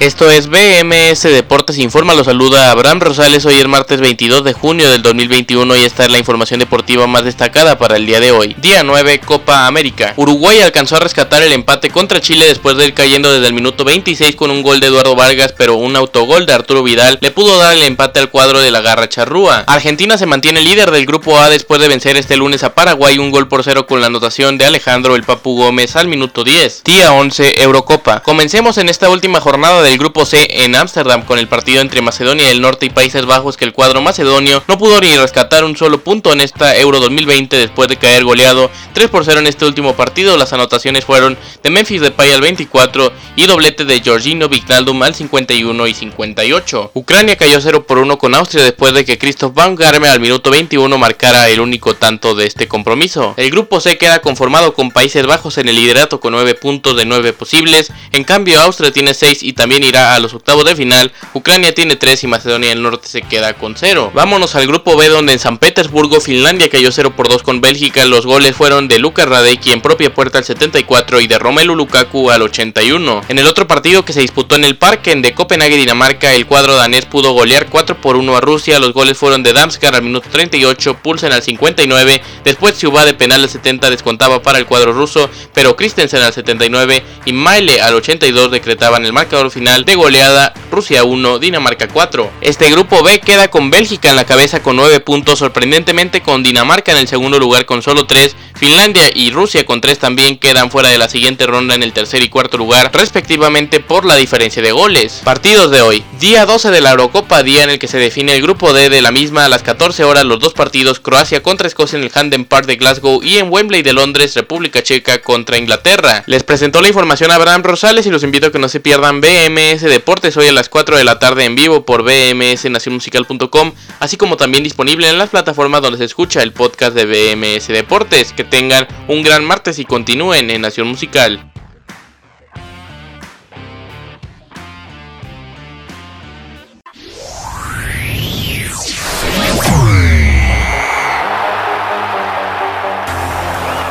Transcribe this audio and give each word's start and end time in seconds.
Esto 0.00 0.28
es 0.28 0.48
BMS 0.48 1.22
Deportes 1.22 1.78
Informa, 1.78 2.14
lo 2.14 2.24
saluda 2.24 2.72
Abraham 2.72 2.98
Rosales, 2.98 3.46
hoy 3.46 3.54
es 3.54 3.68
martes 3.68 4.00
22 4.00 4.42
de 4.42 4.52
junio 4.52 4.90
del 4.90 5.02
2021 5.02 5.76
y 5.76 5.84
esta 5.84 6.04
es 6.04 6.10
la 6.10 6.18
información 6.18 6.58
deportiva 6.58 7.06
más 7.06 7.24
destacada 7.24 7.78
para 7.78 7.96
el 7.96 8.04
día 8.04 8.18
de 8.18 8.32
hoy. 8.32 8.56
Día 8.60 8.82
9, 8.82 9.20
Copa 9.20 9.68
América. 9.68 10.12
Uruguay 10.16 10.60
alcanzó 10.60 10.96
a 10.96 11.00
rescatar 11.00 11.44
el 11.44 11.52
empate 11.52 11.90
contra 11.90 12.20
Chile 12.20 12.44
después 12.44 12.76
de 12.76 12.86
ir 12.86 12.94
cayendo 12.94 13.32
desde 13.32 13.46
el 13.46 13.54
minuto 13.54 13.84
26 13.84 14.34
con 14.34 14.50
un 14.50 14.62
gol 14.62 14.80
de 14.80 14.88
Eduardo 14.88 15.14
Vargas, 15.14 15.54
pero 15.56 15.76
un 15.76 15.94
autogol 15.94 16.44
de 16.44 16.54
Arturo 16.54 16.82
Vidal 16.82 17.18
le 17.20 17.30
pudo 17.30 17.56
dar 17.58 17.76
el 17.76 17.84
empate 17.84 18.18
al 18.18 18.30
cuadro 18.30 18.58
de 18.58 18.72
la 18.72 18.80
Garra 18.80 19.08
Charrúa. 19.08 19.64
Argentina 19.68 20.18
se 20.18 20.26
mantiene 20.26 20.60
líder 20.60 20.90
del 20.90 21.06
grupo 21.06 21.38
A 21.38 21.50
después 21.50 21.80
de 21.80 21.86
vencer 21.86 22.16
este 22.16 22.36
lunes 22.36 22.64
a 22.64 22.74
Paraguay 22.74 23.18
un 23.18 23.30
gol 23.30 23.46
por 23.46 23.62
cero 23.62 23.86
con 23.86 24.00
la 24.00 24.08
anotación 24.08 24.58
de 24.58 24.66
Alejandro 24.66 25.14
el 25.14 25.22
Papu 25.22 25.56
Gómez 25.56 25.94
al 25.94 26.08
minuto 26.08 26.42
10. 26.42 26.82
Día 26.82 27.12
11, 27.12 27.62
Eurocopa. 27.62 28.20
Comencemos 28.24 28.76
en 28.78 28.88
esta 28.88 29.08
última 29.08 29.40
jornada 29.40 29.83
del 29.84 29.98
grupo 29.98 30.24
C 30.24 30.46
en 30.64 30.74
Ámsterdam 30.74 31.22
con 31.22 31.38
el 31.38 31.46
partido 31.46 31.80
entre 31.80 32.00
Macedonia 32.00 32.48
del 32.48 32.60
Norte 32.60 32.86
y 32.86 32.90
Países 32.90 33.26
Bajos 33.26 33.56
que 33.56 33.64
el 33.64 33.72
cuadro 33.72 34.00
macedonio 34.00 34.62
no 34.66 34.78
pudo 34.78 35.00
ni 35.00 35.14
rescatar 35.16 35.64
un 35.64 35.76
solo 35.76 36.02
punto 36.02 36.32
en 36.32 36.40
esta 36.40 36.76
Euro 36.76 37.00
2020 37.00 37.56
después 37.56 37.88
de 37.88 37.96
caer 37.96 38.24
goleado 38.24 38.70
3 38.94 39.10
por 39.10 39.24
0 39.24 39.40
en 39.40 39.46
este 39.46 39.66
último 39.66 39.94
partido. 39.94 40.36
Las 40.36 40.52
anotaciones 40.52 41.04
fueron 41.04 41.36
de 41.62 41.70
Memphis 41.70 42.00
Depay 42.00 42.32
al 42.32 42.40
24 42.40 43.12
y 43.36 43.46
doblete 43.46 43.84
de 43.84 44.00
Georgino 44.00 44.48
Vignaldum 44.48 45.02
al 45.02 45.14
51 45.14 45.86
y 45.86 45.94
58. 45.94 46.90
Ucrania 46.94 47.36
cayó 47.36 47.60
0 47.60 47.86
por 47.86 47.98
1 47.98 48.16
con 48.18 48.34
Austria 48.34 48.64
después 48.64 48.94
de 48.94 49.04
que 49.04 49.18
Christoph 49.18 49.54
Van 49.54 49.74
Garme 49.74 50.08
al 50.08 50.20
minuto 50.20 50.50
21 50.50 50.96
marcara 50.96 51.48
el 51.50 51.60
único 51.60 51.94
tanto 51.94 52.34
de 52.34 52.46
este 52.46 52.68
compromiso. 52.68 53.34
El 53.36 53.50
grupo 53.50 53.80
C 53.80 53.98
queda 53.98 54.20
conformado 54.20 54.72
con 54.74 54.90
Países 54.90 55.26
Bajos 55.26 55.58
en 55.58 55.68
el 55.68 55.76
liderato 55.76 56.20
con 56.20 56.32
9 56.32 56.54
puntos 56.54 56.96
de 56.96 57.04
9 57.04 57.34
posibles. 57.34 57.92
En 58.12 58.24
cambio 58.24 58.60
Austria 58.60 58.92
tiene 58.92 59.12
6 59.12 59.42
y 59.42 59.52
también 59.52 59.73
irá 59.82 60.14
a 60.14 60.20
los 60.20 60.34
octavos 60.34 60.64
de 60.64 60.76
final, 60.76 61.10
Ucrania 61.32 61.74
tiene 61.74 61.96
3 61.96 62.24
y 62.24 62.26
Macedonia 62.26 62.68
del 62.70 62.82
Norte 62.82 63.08
se 63.08 63.22
queda 63.22 63.54
con 63.54 63.74
0. 63.76 64.12
Vámonos 64.14 64.54
al 64.54 64.66
grupo 64.66 64.96
B 64.96 65.08
donde 65.08 65.32
en 65.32 65.38
San 65.38 65.58
Petersburgo 65.58 66.20
Finlandia 66.20 66.68
cayó 66.68 66.92
0 66.92 67.14
por 67.16 67.28
2 67.28 67.42
con 67.42 67.60
Bélgica, 67.60 68.04
los 68.04 68.26
goles 68.26 68.54
fueron 68.54 68.86
de 68.86 68.98
Luka 68.98 69.24
Radecki 69.24 69.72
en 69.72 69.80
propia 69.80 70.14
puerta 70.14 70.38
al 70.38 70.44
74 70.44 71.20
y 71.20 71.26
de 71.26 71.38
Romelu 71.38 71.74
Lukaku 71.74 72.30
al 72.30 72.42
81. 72.42 73.22
En 73.28 73.38
el 73.38 73.46
otro 73.46 73.66
partido 73.66 74.04
que 74.04 74.12
se 74.12 74.20
disputó 74.20 74.54
en 74.56 74.64
el 74.64 74.76
Parken 74.76 75.22
de 75.22 75.34
Copenhague, 75.34 75.76
Dinamarca, 75.76 76.34
el 76.34 76.46
cuadro 76.46 76.76
danés 76.76 77.06
pudo 77.06 77.32
golear 77.32 77.68
4 77.70 78.00
por 78.00 78.16
1 78.16 78.36
a 78.36 78.40
Rusia, 78.40 78.78
los 78.78 78.92
goles 78.92 79.16
fueron 79.16 79.42
de 79.42 79.52
Damskar 79.52 79.94
al 79.94 80.02
minuto 80.02 80.28
38, 80.30 80.98
Pulsen 81.02 81.32
al 81.32 81.42
59, 81.42 82.22
después 82.44 82.76
Ciuba 82.76 83.04
de 83.04 83.14
penal 83.14 83.42
al 83.42 83.48
70 83.48 83.90
descontaba 83.90 84.42
para 84.42 84.58
el 84.58 84.66
cuadro 84.66 84.92
ruso, 84.92 85.30
pero 85.52 85.74
Christensen 85.74 86.22
al 86.22 86.32
79 86.32 87.02
y 87.24 87.32
Maile 87.32 87.80
al 87.80 87.94
82 87.94 88.50
decretaban 88.50 89.04
el 89.04 89.12
marcador 89.12 89.50
final 89.50 89.63
de 89.64 89.94
goleada 89.94 90.52
Rusia 90.70 91.04
1, 91.04 91.38
Dinamarca 91.38 91.88
4. 91.88 92.30
Este 92.42 92.70
grupo 92.70 93.02
B 93.02 93.18
queda 93.20 93.48
con 93.48 93.70
Bélgica 93.70 94.10
en 94.10 94.16
la 94.16 94.26
cabeza 94.26 94.62
con 94.62 94.76
9 94.76 95.00
puntos, 95.00 95.38
sorprendentemente 95.38 96.20
con 96.20 96.42
Dinamarca 96.42 96.92
en 96.92 96.98
el 96.98 97.08
segundo 97.08 97.38
lugar 97.38 97.64
con 97.64 97.80
solo 97.80 98.06
3, 98.06 98.36
Finlandia 98.54 99.10
y 99.12 99.30
Rusia 99.30 99.64
con 99.64 99.80
3 99.80 99.98
también 99.98 100.38
quedan 100.38 100.70
fuera 100.70 100.90
de 100.90 100.98
la 100.98 101.08
siguiente 101.08 101.46
ronda 101.46 101.74
en 101.74 101.82
el 101.82 101.94
tercer 101.94 102.22
y 102.22 102.28
cuarto 102.28 102.58
lugar, 102.58 102.90
respectivamente 102.92 103.80
por 103.80 104.04
la 104.04 104.16
diferencia 104.16 104.62
de 104.62 104.70
goles. 104.70 105.22
Partidos 105.24 105.70
de 105.70 105.80
hoy, 105.80 106.04
día 106.20 106.44
12 106.44 106.70
de 106.70 106.80
la 106.82 106.90
Eurocopa, 106.90 107.42
día 107.42 107.64
en 107.64 107.70
el 107.70 107.78
que 107.78 107.88
se 107.88 107.98
define 107.98 108.36
el 108.36 108.42
grupo 108.42 108.74
D 108.74 108.90
de 108.90 109.00
la 109.00 109.12
misma 109.12 109.46
a 109.46 109.48
las 109.48 109.62
14 109.62 110.04
horas 110.04 110.24
los 110.24 110.40
dos 110.40 110.52
partidos, 110.52 111.00
Croacia 111.00 111.42
contra 111.42 111.66
Escocia 111.66 111.98
en 111.98 112.04
el 112.04 112.12
Handen 112.14 112.44
Park 112.44 112.66
de 112.66 112.76
Glasgow 112.76 113.22
y 113.22 113.38
en 113.38 113.50
Wembley 113.50 113.82
de 113.82 113.94
Londres, 113.94 114.34
República 114.34 114.82
Checa 114.82 115.22
contra 115.22 115.56
Inglaterra. 115.56 116.22
Les 116.26 116.42
presentó 116.42 116.82
la 116.82 116.88
información 116.88 117.30
a 117.30 117.36
Abraham 117.36 117.62
Rosales 117.62 118.06
y 118.06 118.10
los 118.10 118.22
invito 118.22 118.48
a 118.48 118.52
que 118.52 118.58
no 118.58 118.68
se 118.68 118.80
pierdan 118.80 119.20
BMS 119.54 119.82
Deportes 119.82 120.36
hoy 120.36 120.48
a 120.48 120.52
las 120.52 120.68
4 120.68 120.96
de 120.96 121.04
la 121.04 121.20
tarde 121.20 121.44
en 121.44 121.54
vivo 121.54 121.84
por 121.84 122.02
bmsnacionmusical.com, 122.02 123.72
así 124.00 124.16
como 124.16 124.36
también 124.36 124.64
disponible 124.64 125.08
en 125.08 125.16
las 125.16 125.30
plataformas 125.30 125.80
donde 125.80 125.98
se 125.98 126.04
escucha 126.04 126.42
el 126.42 126.52
podcast 126.52 126.96
de 126.96 127.04
BMS 127.06 127.68
Deportes. 127.68 128.32
Que 128.32 128.42
tengan 128.42 128.88
un 129.06 129.22
gran 129.22 129.44
martes 129.44 129.78
y 129.78 129.84
continúen 129.84 130.50
en 130.50 130.62
Nación 130.62 130.88
Musical. 130.88 131.52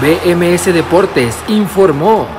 BMS 0.00 0.66
Deportes 0.66 1.36
informó. 1.48 2.37